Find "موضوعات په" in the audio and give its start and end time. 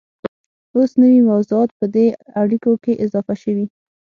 1.29-1.85